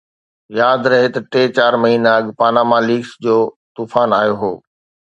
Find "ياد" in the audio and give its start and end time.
0.59-0.81